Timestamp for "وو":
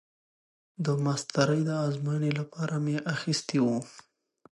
3.61-3.77